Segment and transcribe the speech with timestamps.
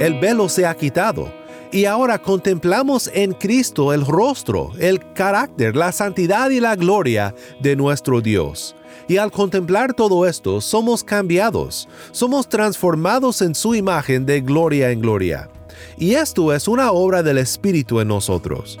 [0.00, 1.30] El velo se ha quitado
[1.70, 7.76] y ahora contemplamos en Cristo el rostro, el carácter, la santidad y la gloria de
[7.76, 8.74] nuestro Dios.
[9.08, 15.02] Y al contemplar todo esto, somos cambiados, somos transformados en su imagen de gloria en
[15.02, 15.50] gloria.
[15.98, 18.80] Y esto es una obra del Espíritu en nosotros.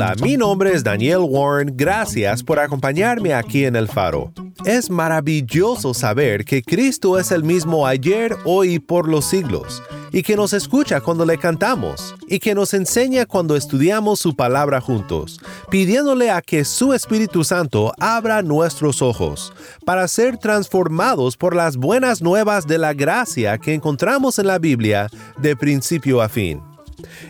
[0.00, 4.32] Hola, mi nombre es Daniel Warren, gracias por acompañarme aquí en El Faro.
[4.64, 9.82] Es maravilloso saber que Cristo es el mismo ayer, hoy y por los siglos,
[10.12, 14.80] y que nos escucha cuando le cantamos, y que nos enseña cuando estudiamos su palabra
[14.80, 19.52] juntos, pidiéndole a que su Espíritu Santo abra nuestros ojos,
[19.84, 25.08] para ser transformados por las buenas nuevas de la gracia que encontramos en la Biblia
[25.38, 26.67] de principio a fin.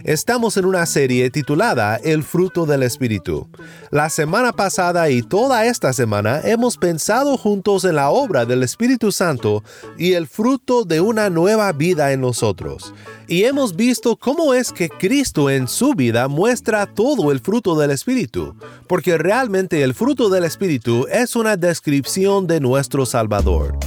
[0.05, 3.49] Estamos en una serie titulada El fruto del Espíritu.
[3.91, 9.13] La semana pasada y toda esta semana hemos pensado juntos en la obra del Espíritu
[9.13, 9.63] Santo
[9.99, 12.95] y el fruto de una nueva vida en nosotros.
[13.27, 17.91] Y hemos visto cómo es que Cristo en su vida muestra todo el fruto del
[17.91, 18.55] Espíritu,
[18.87, 23.79] porque realmente el fruto del Espíritu es una descripción de nuestro Salvador.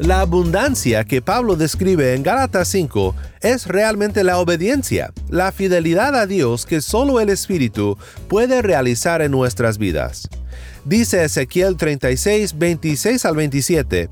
[0.00, 6.24] La abundancia que Pablo describe en Gálatas 5 es realmente la obediencia, la fidelidad a
[6.24, 10.26] Dios que solo el Espíritu puede realizar en nuestras vidas.
[10.86, 14.08] Dice Ezequiel 36, 26 al 27,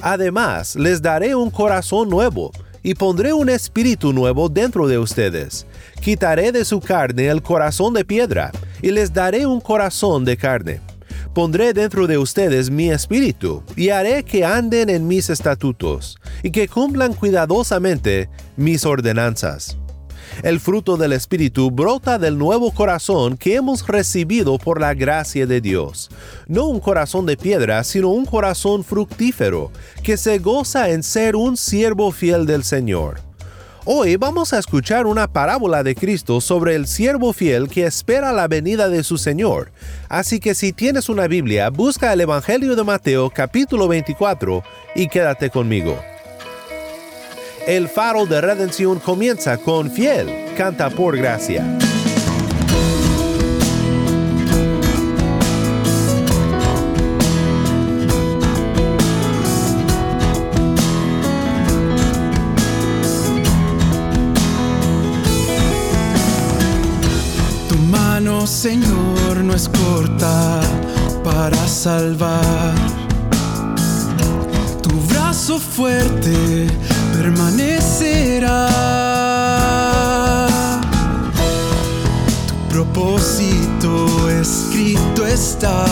[0.00, 2.50] Además, les daré un corazón nuevo
[2.82, 5.66] y pondré un espíritu nuevo dentro de ustedes.
[6.00, 10.80] Quitaré de su carne el corazón de piedra y les daré un corazón de carne
[11.36, 16.66] pondré dentro de ustedes mi espíritu, y haré que anden en mis estatutos, y que
[16.66, 19.76] cumplan cuidadosamente mis ordenanzas.
[20.42, 25.60] El fruto del Espíritu brota del nuevo corazón que hemos recibido por la gracia de
[25.60, 26.08] Dios.
[26.46, 29.70] No un corazón de piedra, sino un corazón fructífero,
[30.02, 33.25] que se goza en ser un siervo fiel del Señor.
[33.88, 38.48] Hoy vamos a escuchar una parábola de Cristo sobre el siervo fiel que espera la
[38.48, 39.70] venida de su Señor.
[40.08, 44.64] Así que si tienes una Biblia, busca el Evangelio de Mateo capítulo 24
[44.96, 45.96] y quédate conmigo.
[47.68, 51.64] El faro de redención comienza con fiel, canta por gracia.
[69.64, 70.60] Corta
[71.24, 72.74] para salvar.
[74.82, 76.66] Tu brazo fuerte
[77.14, 78.68] permanecerá.
[82.46, 85.86] Tu propósito escrito está.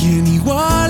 [0.00, 0.81] ¿Quién igualará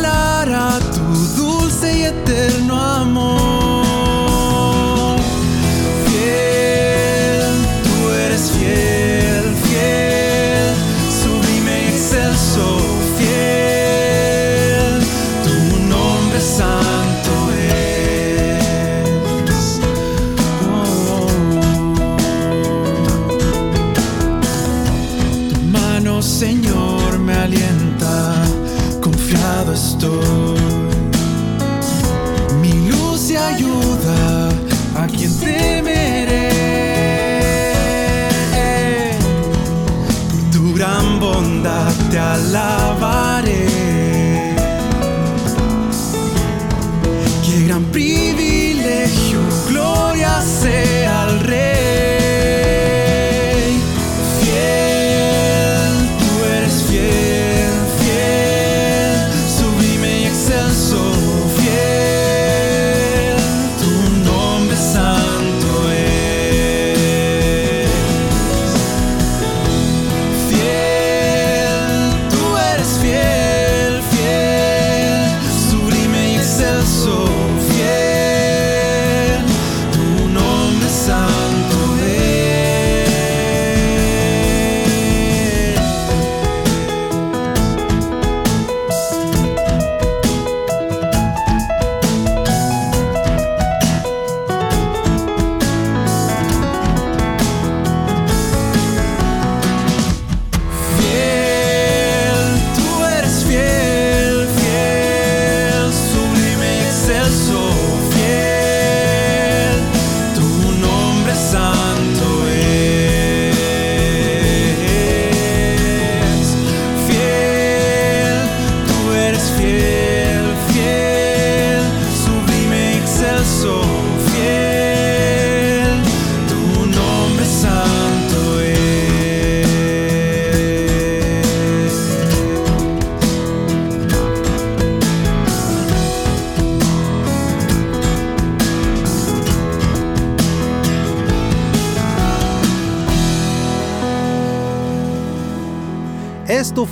[47.52, 47.82] so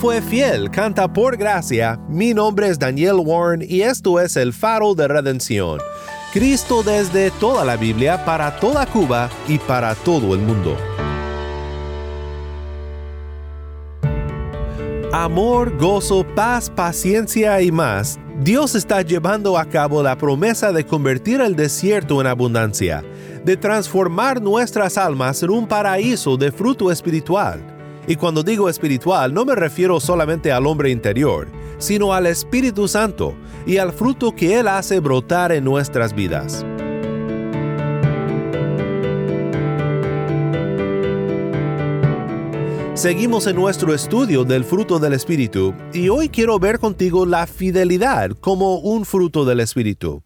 [0.00, 2.00] fue Fiel, canta por gracia.
[2.08, 5.79] Mi nombre es Daniel Warren y esto es el faro de redención.
[6.32, 10.75] Cristo desde toda la Biblia, para toda Cuba y para todo el mundo.
[15.12, 18.19] Amor, gozo, paz, paciencia y más.
[18.41, 23.05] Dios está llevando a cabo la promesa de convertir el desierto en abundancia,
[23.44, 27.80] de transformar nuestras almas en un paraíso de fruto espiritual.
[28.11, 31.47] Y cuando digo espiritual no me refiero solamente al hombre interior,
[31.79, 33.37] sino al Espíritu Santo
[33.69, 36.67] y al fruto que Él hace brotar en nuestras vidas.
[42.95, 48.33] Seguimos en nuestro estudio del fruto del Espíritu y hoy quiero ver contigo la fidelidad
[48.41, 50.25] como un fruto del Espíritu.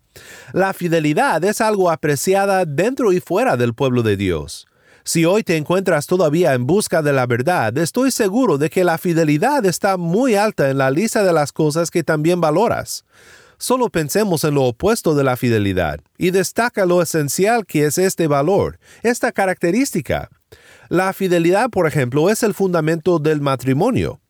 [0.54, 4.66] La fidelidad es algo apreciada dentro y fuera del pueblo de Dios.
[5.06, 8.96] Si hoy te encuentras todavía en busca de la verdad, estoy seguro de que la
[8.96, 13.04] fidelidad está muy alta en la lista de las cosas que también valoras.
[13.58, 18.28] Solo pensemos en lo opuesto de la fidelidad y destaca lo esencial que es este
[18.28, 20.30] valor, esta característica.
[20.88, 24.22] La fidelidad, por ejemplo, es el fundamento del matrimonio.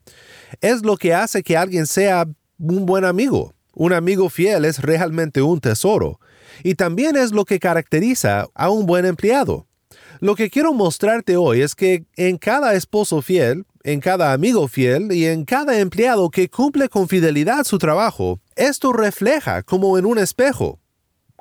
[0.60, 2.26] Es lo que hace que alguien sea
[2.58, 3.54] un buen amigo.
[3.74, 6.18] Un amigo fiel es realmente un tesoro.
[6.64, 9.68] Y también es lo que caracteriza a un buen empleado.
[10.24, 15.12] Lo que quiero mostrarte hoy es que en cada esposo fiel, en cada amigo fiel
[15.12, 20.16] y en cada empleado que cumple con fidelidad su trabajo, esto refleja como en un
[20.16, 20.80] espejo.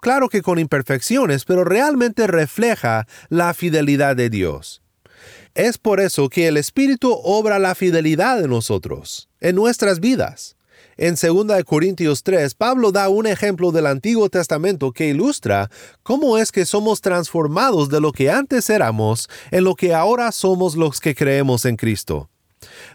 [0.02, 4.82] Claro que con imperfecciones, pero realmente refleja la fidelidad de Dios.
[5.56, 10.53] Es por eso que el Espíritu obra la fidelidad en nosotros, en nuestras vidas.
[10.98, 15.70] En 2 Corintios 3, Pablo da un ejemplo del Antiguo Testamento que ilustra
[16.04, 20.76] cómo es que somos transformados de lo que antes éramos en lo que ahora somos
[20.76, 22.30] los que creemos en Cristo.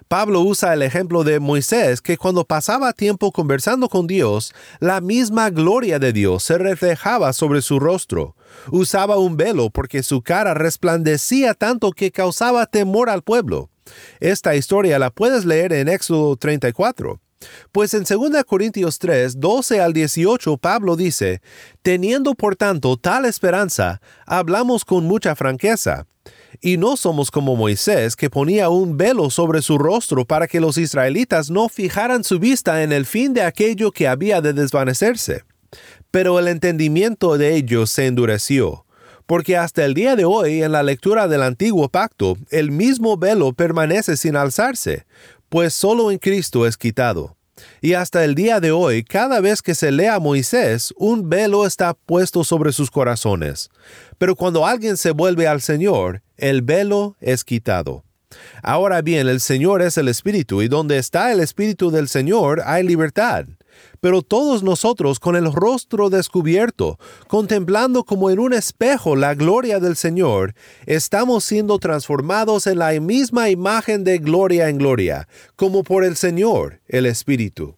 [0.08, 5.50] Pablo usa el ejemplo de Moisés, que cuando pasaba tiempo conversando con Dios, la misma
[5.50, 8.34] gloria de Dios se reflejaba sobre su rostro.
[8.70, 13.70] Usaba un velo porque su cara resplandecía tanto que causaba temor al pueblo.
[14.20, 17.20] Esta historia la puedes leer en Éxodo 34.
[17.72, 21.40] Pues en 2 Corintios 3, 12 al 18, Pablo dice,
[21.82, 26.06] Teniendo por tanto tal esperanza, hablamos con mucha franqueza
[26.60, 30.78] y no somos como Moisés, que ponía un velo sobre su rostro para que los
[30.78, 35.44] israelitas no fijaran su vista en el fin de aquello que había de desvanecerse.
[36.10, 38.86] Pero el entendimiento de ellos se endureció,
[39.26, 43.52] porque hasta el día de hoy en la lectura del antiguo pacto el mismo velo
[43.52, 45.04] permanece sin alzarse,
[45.48, 47.36] pues solo en Cristo es quitado.
[47.80, 51.66] Y hasta el día de hoy, cada vez que se lea a Moisés, un velo
[51.66, 53.70] está puesto sobre sus corazones.
[54.18, 58.04] Pero cuando alguien se vuelve al Señor, el velo es quitado.
[58.62, 62.82] Ahora bien, el Señor es el Espíritu, y donde está el Espíritu del Señor hay
[62.82, 63.46] libertad.
[64.00, 69.96] Pero todos nosotros con el rostro descubierto, contemplando como en un espejo la gloria del
[69.96, 70.54] Señor,
[70.86, 76.80] estamos siendo transformados en la misma imagen de gloria en gloria, como por el Señor,
[76.88, 77.76] el Espíritu.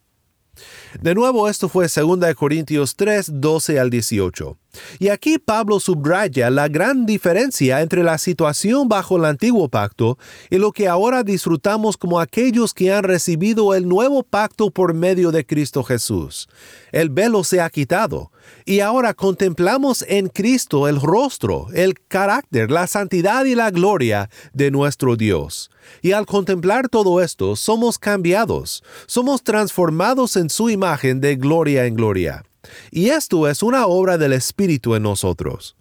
[1.01, 4.57] De nuevo, esto fue 2 Corintios 3, 12 al 18.
[4.99, 10.17] Y aquí Pablo subraya la gran diferencia entre la situación bajo el antiguo pacto
[10.49, 15.31] y lo que ahora disfrutamos como aquellos que han recibido el nuevo pacto por medio
[15.31, 16.47] de Cristo Jesús.
[16.91, 18.31] El velo se ha quitado
[18.65, 24.71] y ahora contemplamos en Cristo el rostro, el carácter, la santidad y la gloria de
[24.71, 25.71] nuestro Dios.
[26.01, 31.95] Y al contemplar todo esto, somos cambiados, somos transformados en su imagen de gloria en
[31.95, 32.43] gloria.
[32.91, 35.75] Y esto es una obra del Espíritu en nosotros.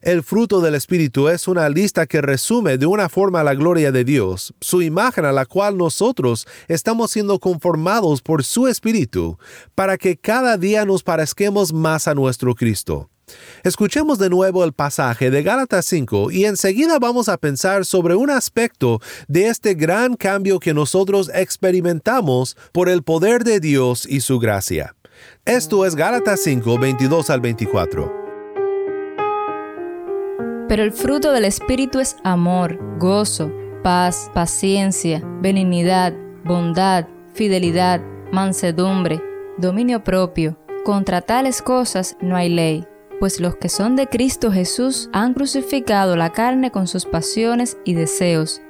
[0.00, 4.04] El fruto del Espíritu es una lista que resume de una forma la gloria de
[4.04, 9.38] Dios, su imagen a la cual nosotros estamos siendo conformados por su Espíritu,
[9.74, 13.10] para que cada día nos parezquemos más a nuestro Cristo.
[13.62, 18.30] Escuchemos de nuevo el pasaje de Gálatas 5 y enseguida vamos a pensar sobre un
[18.30, 24.38] aspecto de este gran cambio que nosotros experimentamos por el poder de Dios y su
[24.38, 24.94] gracia.
[25.44, 28.27] Esto es Gálatas 5, 22 al 24.
[30.68, 33.50] Pero el fruto del Espíritu es amor, gozo,
[33.82, 36.12] paz, paciencia, benignidad,
[36.44, 38.00] bondad, fidelidad,
[38.32, 39.22] mansedumbre,
[39.56, 40.58] dominio propio.
[40.84, 42.86] Contra tales cosas no hay ley,
[43.18, 47.94] pues los que son de Cristo Jesús han crucificado la carne con sus pasiones y
[47.94, 48.60] deseos.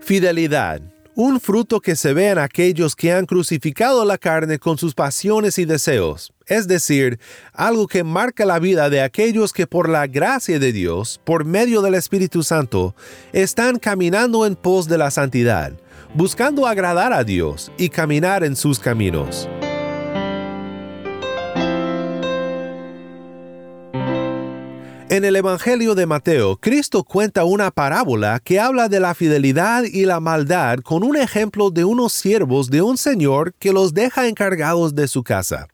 [0.00, 0.82] Fidelidad
[1.16, 5.58] un fruto que se ve en aquellos que han crucificado la carne con sus pasiones
[5.58, 7.18] y deseos, es decir,
[7.52, 11.82] algo que marca la vida de aquellos que por la gracia de Dios, por medio
[11.82, 12.94] del Espíritu Santo,
[13.32, 15.72] están caminando en pos de la santidad,
[16.14, 19.48] buscando agradar a Dios y caminar en sus caminos.
[25.08, 30.04] En el Evangelio de Mateo, Cristo cuenta una parábola que habla de la fidelidad y
[30.04, 34.94] la maldad con un ejemplo de unos siervos de un señor que los deja encargados
[34.94, 35.68] de su casa.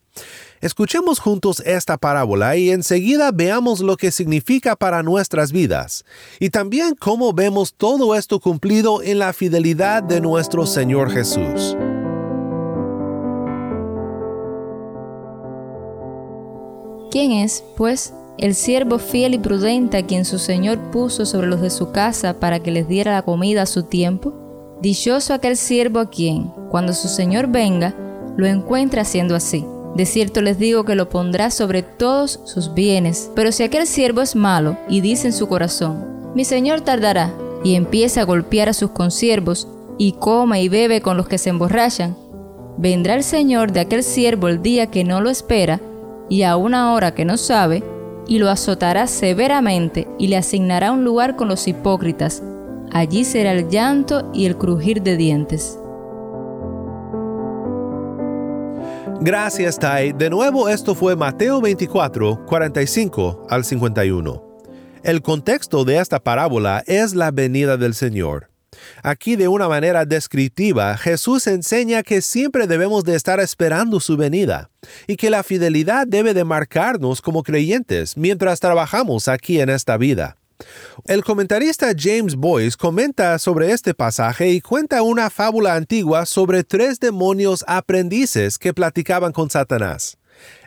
[0.62, 6.04] Escuchemos juntos esta parábola y enseguida veamos lo que significa para nuestras vidas
[6.38, 11.76] y también cómo vemos todo esto cumplido en la fidelidad de nuestro Señor Jesús.
[17.10, 21.60] ¿Quién es, pues, el siervo fiel y prudente a quien su señor puso sobre los
[21.60, 24.32] de su casa para que les diera la comida a su tiempo?
[24.80, 27.96] Dichoso aquel siervo a quien, cuando su señor venga,
[28.36, 29.66] lo encuentre haciendo así.
[29.94, 33.30] De cierto les digo que lo pondrá sobre todos sus bienes.
[33.34, 37.34] Pero si aquel siervo es malo y dice en su corazón, mi señor tardará,
[37.64, 39.68] y empieza a golpear a sus consiervos,
[39.98, 42.16] y come y bebe con los que se emborrachan,
[42.78, 45.80] vendrá el señor de aquel siervo el día que no lo espera,
[46.28, 47.84] y a una hora que no sabe,
[48.26, 52.42] y lo azotará severamente y le asignará un lugar con los hipócritas.
[52.90, 55.78] Allí será el llanto y el crujir de dientes.
[59.24, 60.12] Gracias, Tai.
[60.14, 64.58] De nuevo, esto fue Mateo 24, 45 al 51.
[65.04, 68.50] El contexto de esta parábola es la venida del Señor.
[69.04, 74.70] Aquí de una manera descriptiva, Jesús enseña que siempre debemos de estar esperando su venida
[75.06, 80.36] y que la fidelidad debe de marcarnos como creyentes mientras trabajamos aquí en esta vida.
[81.04, 87.00] El comentarista James Boyce comenta sobre este pasaje y cuenta una fábula antigua sobre tres
[87.00, 90.18] demonios aprendices que platicaban con Satanás.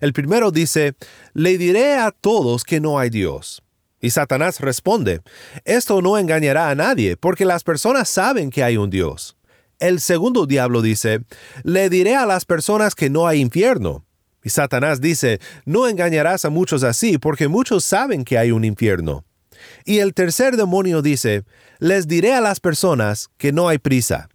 [0.01, 0.95] El primero dice,
[1.33, 3.61] le diré a todos que no hay Dios.
[4.01, 5.21] Y Satanás responde,
[5.63, 9.35] esto no engañará a nadie, porque las personas saben que hay un Dios.
[9.79, 11.21] El segundo diablo dice,
[11.63, 14.05] le diré a las personas que no hay infierno.
[14.43, 19.25] Y Satanás dice, no engañarás a muchos así, porque muchos saben que hay un infierno.
[19.85, 21.43] Y el tercer demonio dice,
[21.79, 24.29] les diré a las personas que no hay prisa.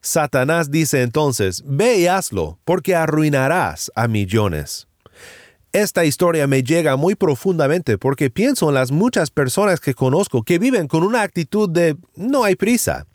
[0.00, 4.88] Satanás dice entonces, ve y hazlo, porque arruinarás a millones.
[5.72, 10.58] Esta historia me llega muy profundamente porque pienso en las muchas personas que conozco que
[10.58, 13.06] viven con una actitud de no hay prisa.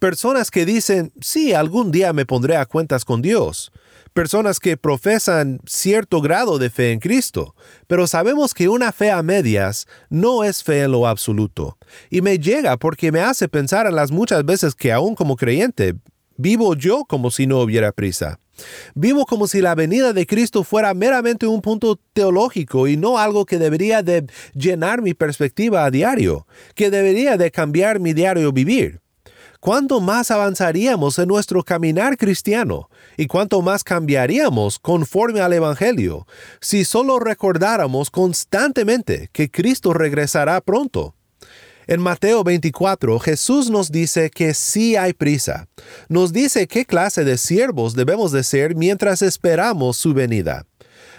[0.00, 3.70] Personas que dicen, sí, algún día me pondré a cuentas con Dios.
[4.12, 7.54] Personas que profesan cierto grado de fe en Cristo,
[7.86, 11.78] pero sabemos que una fe a medias no es fe en lo absoluto.
[12.10, 15.94] Y me llega porque me hace pensar en las muchas veces que aún como creyente
[16.36, 18.40] vivo yo como si no hubiera prisa.
[18.94, 23.46] Vivo como si la venida de Cristo fuera meramente un punto teológico y no algo
[23.46, 29.00] que debería de llenar mi perspectiva a diario, que debería de cambiar mi diario vivir.
[29.60, 32.88] ¿Cuánto más avanzaríamos en nuestro caminar cristiano
[33.18, 36.26] y cuánto más cambiaríamos conforme al Evangelio
[36.62, 41.14] si solo recordáramos constantemente que Cristo regresará pronto?
[41.86, 45.68] En Mateo 24, Jesús nos dice que sí hay prisa.
[46.08, 50.69] Nos dice qué clase de siervos debemos de ser mientras esperamos su venida.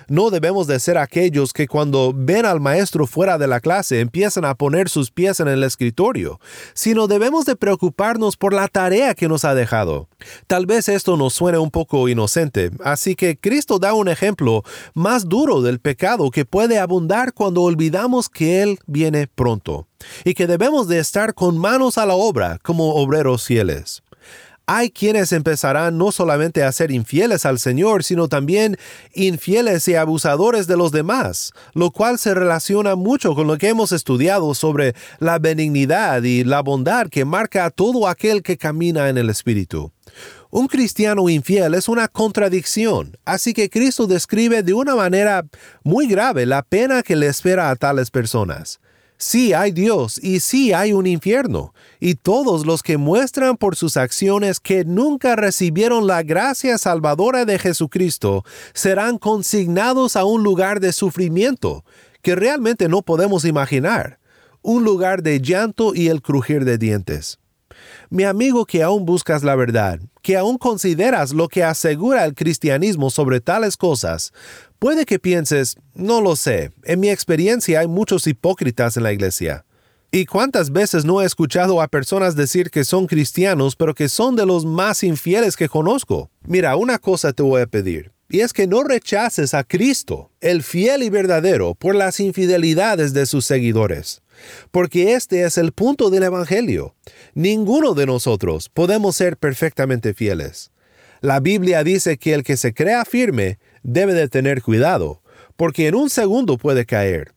[0.07, 4.45] No debemos de ser aquellos que cuando ven al maestro fuera de la clase empiezan
[4.45, 6.39] a poner sus pies en el escritorio,
[6.73, 10.07] sino debemos de preocuparnos por la tarea que nos ha dejado.
[10.47, 15.27] Tal vez esto nos suene un poco inocente, así que Cristo da un ejemplo más
[15.27, 19.87] duro del pecado que puede abundar cuando olvidamos que Él viene pronto
[20.23, 24.03] y que debemos de estar con manos a la obra como obreros fieles
[24.73, 28.77] hay quienes empezarán no solamente a ser infieles al Señor, sino también
[29.13, 33.91] infieles y abusadores de los demás, lo cual se relaciona mucho con lo que hemos
[33.91, 39.17] estudiado sobre la benignidad y la bondad que marca a todo aquel que camina en
[39.17, 39.91] el Espíritu.
[40.51, 45.45] Un cristiano infiel es una contradicción, así que Cristo describe de una manera
[45.83, 48.79] muy grave la pena que le espera a tales personas.
[49.23, 53.95] Sí hay Dios y sí hay un infierno, y todos los que muestran por sus
[53.95, 60.91] acciones que nunca recibieron la gracia salvadora de Jesucristo serán consignados a un lugar de
[60.91, 61.85] sufrimiento
[62.23, 64.17] que realmente no podemos imaginar,
[64.63, 67.40] un lugar de llanto y el crujir de dientes.
[68.13, 73.09] Mi amigo que aún buscas la verdad, que aún consideras lo que asegura el cristianismo
[73.09, 74.33] sobre tales cosas,
[74.79, 79.63] puede que pienses, no lo sé, en mi experiencia hay muchos hipócritas en la iglesia.
[80.11, 84.35] ¿Y cuántas veces no he escuchado a personas decir que son cristianos pero que son
[84.35, 86.29] de los más infieles que conozco?
[86.45, 90.63] Mira, una cosa te voy a pedir, y es que no rechaces a Cristo, el
[90.63, 94.20] fiel y verdadero, por las infidelidades de sus seguidores.
[94.71, 96.95] Porque este es el punto del Evangelio.
[97.33, 100.71] Ninguno de nosotros podemos ser perfectamente fieles.
[101.21, 105.21] La Biblia dice que el que se crea firme debe de tener cuidado,
[105.55, 107.33] porque en un segundo puede caer.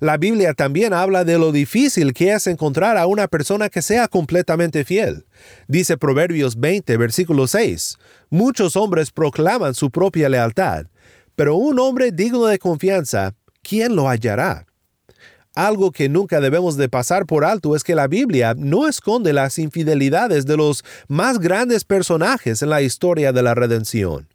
[0.00, 4.08] La Biblia también habla de lo difícil que es encontrar a una persona que sea
[4.08, 5.26] completamente fiel.
[5.68, 7.96] Dice Proverbios 20, versículo 6,
[8.28, 10.86] Muchos hombres proclaman su propia lealtad,
[11.34, 14.66] pero un hombre digno de confianza, ¿quién lo hallará?
[15.56, 19.58] Algo que nunca debemos de pasar por alto es que la Biblia no esconde las
[19.58, 24.28] infidelidades de los más grandes personajes en la historia de la redención.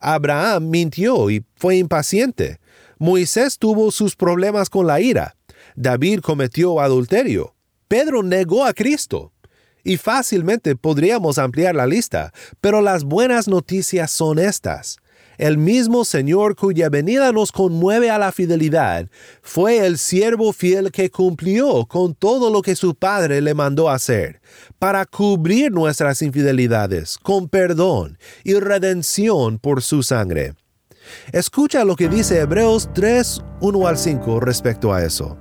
[0.00, 2.58] Abraham mintió y fue impaciente.
[2.96, 5.36] Moisés tuvo sus problemas con la ira.
[5.76, 7.54] David cometió adulterio.
[7.86, 9.30] Pedro negó a Cristo.
[9.84, 14.96] Y fácilmente podríamos ampliar la lista, pero las buenas noticias son estas.
[15.38, 19.08] El mismo Señor cuya venida nos conmueve a la fidelidad,
[19.42, 24.40] fue el siervo fiel que cumplió con todo lo que su Padre le mandó hacer,
[24.78, 30.54] para cubrir nuestras infidelidades con perdón y redención por su sangre.
[31.32, 35.36] Escucha lo que dice Hebreos 3, 1 al 5 respecto a eso.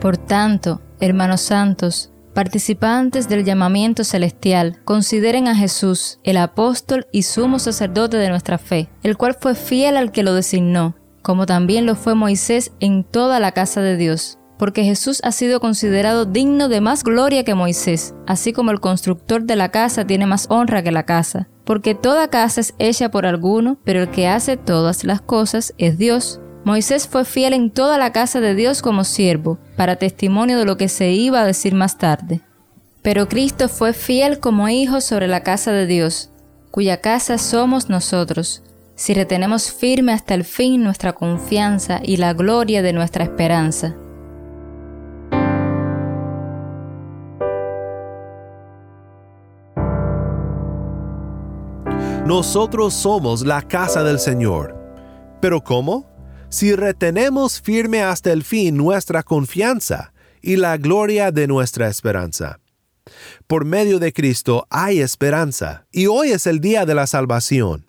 [0.00, 7.58] Por tanto, hermanos santos, participantes del llamamiento celestial, consideren a Jesús, el apóstol y sumo
[7.58, 11.94] sacerdote de nuestra fe, el cual fue fiel al que lo designó, como también lo
[11.94, 16.80] fue Moisés en toda la casa de Dios porque Jesús ha sido considerado digno de
[16.80, 20.92] más gloria que Moisés, así como el constructor de la casa tiene más honra que
[20.92, 25.20] la casa, porque toda casa es hecha por alguno, pero el que hace todas las
[25.20, 26.40] cosas es Dios.
[26.66, 30.76] Moisés fue fiel en toda la casa de Dios como siervo, para testimonio de lo
[30.76, 32.40] que se iba a decir más tarde.
[33.02, 36.30] Pero Cristo fue fiel como hijo sobre la casa de Dios,
[36.72, 38.64] cuya casa somos nosotros,
[38.96, 43.94] si retenemos firme hasta el fin nuestra confianza y la gloria de nuestra esperanza.
[52.26, 54.74] Nosotros somos la casa del Señor.
[55.40, 56.15] ¿Pero cómo?
[56.48, 62.60] Si retenemos firme hasta el fin nuestra confianza y la gloria de nuestra esperanza.
[63.46, 67.86] Por medio de Cristo hay esperanza, y hoy es el día de la salvación.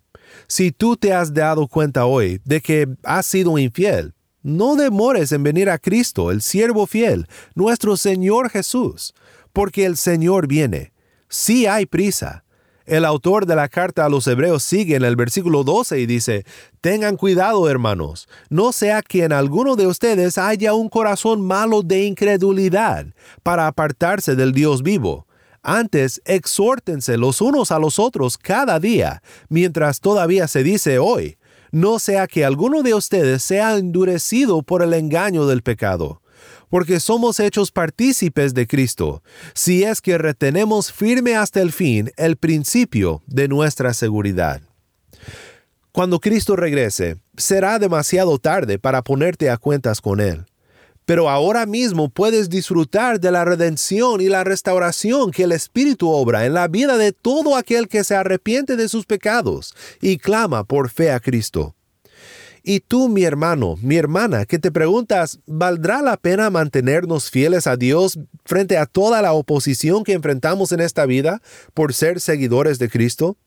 [0.47, 5.43] Si tú te has dado cuenta hoy de que has sido infiel, no demores en
[5.43, 9.13] venir a Cristo, el siervo fiel, nuestro Señor Jesús,
[9.53, 10.93] porque el Señor viene.
[11.29, 12.43] Sí hay prisa,
[12.87, 16.45] el autor de la carta a los hebreos sigue en el versículo 12 y dice,
[16.81, 22.05] Tengan cuidado, hermanos, no sea que en alguno de ustedes haya un corazón malo de
[22.05, 23.07] incredulidad
[23.43, 25.27] para apartarse del Dios vivo.
[25.61, 31.37] Antes, exhórtense los unos a los otros cada día, mientras todavía se dice hoy,
[31.71, 36.21] no sea que alguno de ustedes sea endurecido por el engaño del pecado
[36.69, 42.37] porque somos hechos partícipes de Cristo, si es que retenemos firme hasta el fin el
[42.37, 44.61] principio de nuestra seguridad.
[45.91, 50.45] Cuando Cristo regrese, será demasiado tarde para ponerte a cuentas con Él.
[51.07, 56.45] Pero ahora mismo puedes disfrutar de la redención y la restauración que el Espíritu obra
[56.45, 60.89] en la vida de todo aquel que se arrepiente de sus pecados y clama por
[60.89, 61.76] fe a Cristo.
[62.69, 67.77] Y tú, mi hermano, mi hermana, que te preguntas, ¿valdrá la pena mantenernos fieles a
[67.77, 71.41] Dios frente a toda la oposición que enfrentamos en esta vida
[71.73, 73.37] por ser seguidores de Cristo?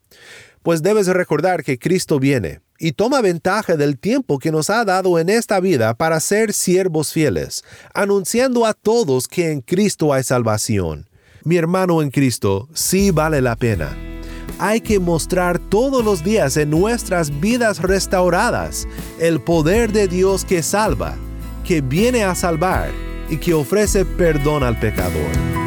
[0.63, 5.19] Pues debes recordar que Cristo viene y toma ventaja del tiempo que nos ha dado
[5.19, 11.11] en esta vida para ser siervos fieles, anunciando a todos que en Cristo hay salvación.
[11.45, 14.10] Mi hermano en Cristo, sí vale la pena
[14.61, 18.87] hay que mostrar todos los días en nuestras vidas restauradas
[19.19, 21.17] el poder de Dios que salva,
[21.65, 22.91] que viene a salvar
[23.31, 25.60] y que ofrece perdón al pecador.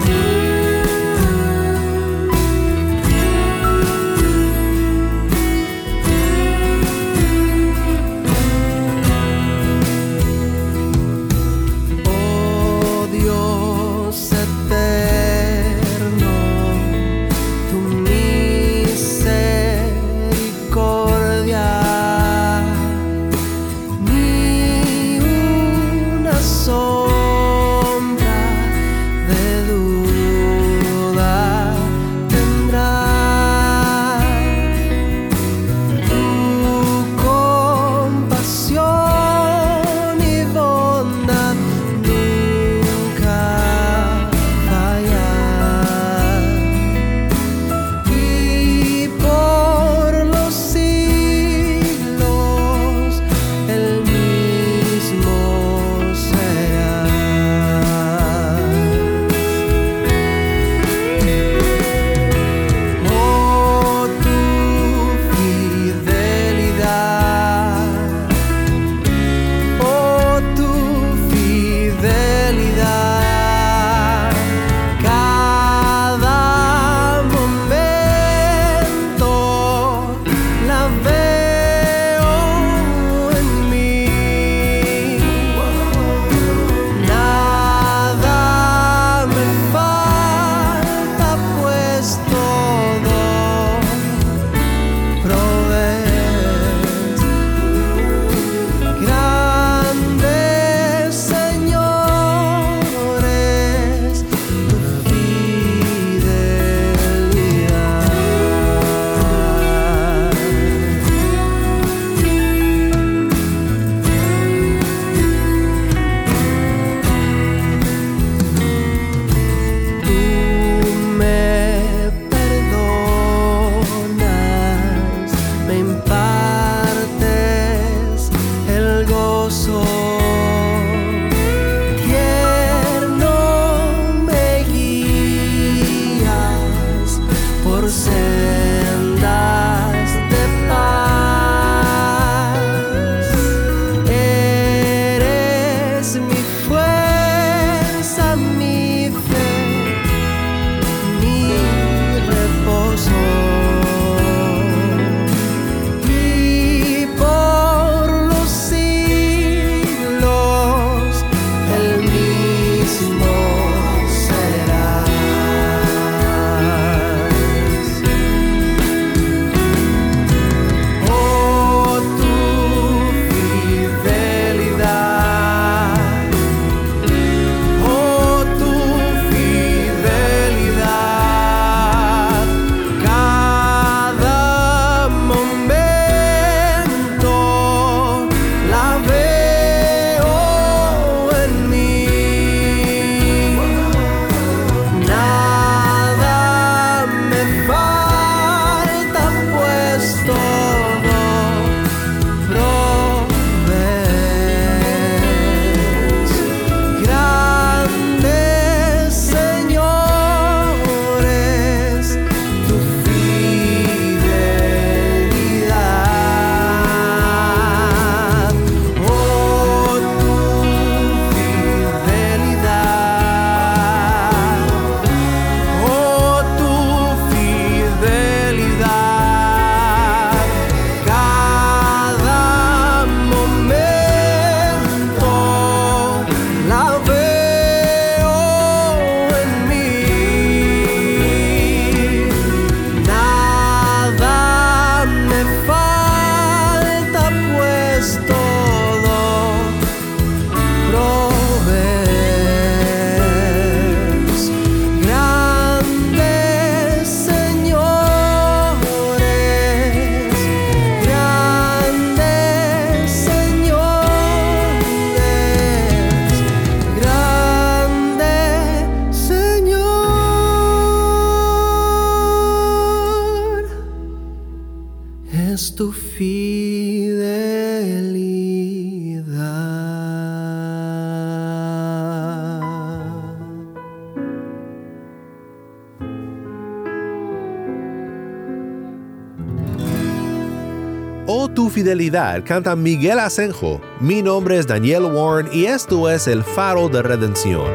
[291.84, 293.82] Fidelidad, canta Miguel Asenjo.
[294.00, 297.66] Mi nombre es Daniel Warren y esto es el faro de redención.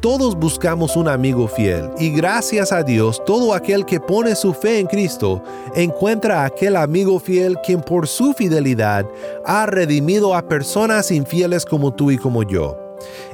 [0.00, 4.80] Todos buscamos un amigo fiel y gracias a Dios todo aquel que pone su fe
[4.80, 5.40] en Cristo
[5.76, 9.06] encuentra a aquel amigo fiel quien por su fidelidad
[9.46, 12.83] ha redimido a personas infieles como tú y como yo.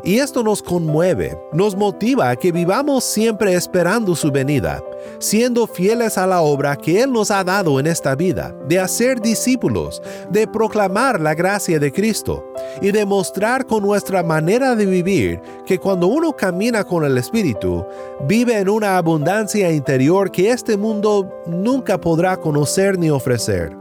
[0.03, 4.83] Y esto nos conmueve, nos motiva a que vivamos siempre esperando su venida,
[5.19, 9.21] siendo fieles a la obra que Él nos ha dado en esta vida, de hacer
[9.21, 12.45] discípulos, de proclamar la gracia de Cristo
[12.81, 17.85] y de mostrar con nuestra manera de vivir que cuando uno camina con el Espíritu,
[18.27, 23.80] vive en una abundancia interior que este mundo nunca podrá conocer ni ofrecer.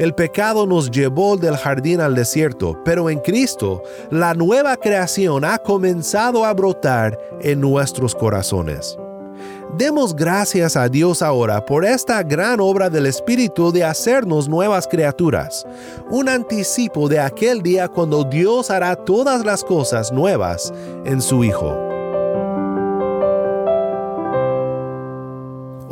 [0.00, 5.58] El pecado nos llevó del jardín al desierto, pero en Cristo la nueva creación ha
[5.58, 8.96] comenzado a brotar en nuestros corazones.
[9.76, 15.66] Demos gracias a Dios ahora por esta gran obra del Espíritu de hacernos nuevas criaturas,
[16.08, 20.72] un anticipo de aquel día cuando Dios hará todas las cosas nuevas
[21.04, 21.99] en su Hijo.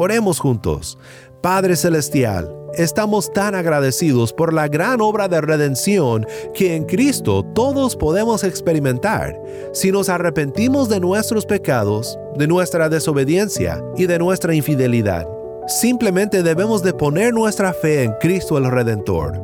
[0.00, 0.96] Oremos juntos.
[1.42, 7.96] Padre Celestial, estamos tan agradecidos por la gran obra de redención que en Cristo todos
[7.96, 9.36] podemos experimentar
[9.72, 15.26] si nos arrepentimos de nuestros pecados, de nuestra desobediencia y de nuestra infidelidad.
[15.66, 19.42] Simplemente debemos de poner nuestra fe en Cristo el Redentor.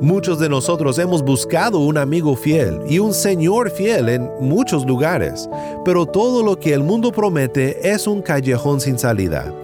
[0.00, 5.48] Muchos de nosotros hemos buscado un amigo fiel y un Señor fiel en muchos lugares,
[5.84, 9.54] pero todo lo que el mundo promete es un callejón sin salida.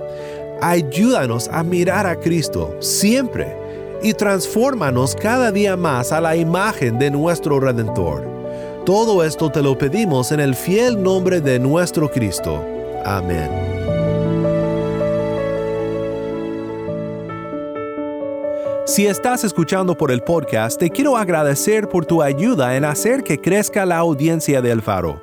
[0.63, 3.57] Ayúdanos a mirar a Cristo siempre
[4.03, 8.27] y transfórmanos cada día más a la imagen de nuestro Redentor.
[8.85, 12.63] Todo esto te lo pedimos en el fiel nombre de nuestro Cristo.
[13.05, 13.71] Amén.
[18.91, 23.41] Si estás escuchando por el podcast, te quiero agradecer por tu ayuda en hacer que
[23.41, 25.23] crezca la audiencia del faro.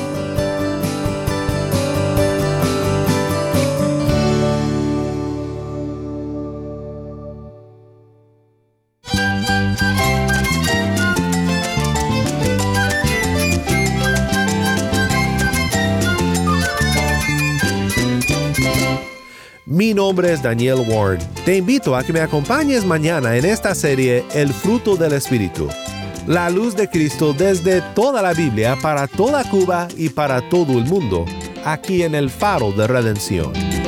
[20.11, 21.21] nombre es Daniel Warren.
[21.45, 25.69] Te invito a que me acompañes mañana en esta serie El fruto del Espíritu.
[26.27, 30.83] La luz de Cristo desde toda la Biblia para toda Cuba y para todo el
[30.83, 31.25] mundo,
[31.63, 33.80] aquí en el faro de redención.